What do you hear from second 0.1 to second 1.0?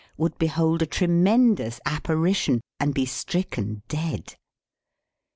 would behold a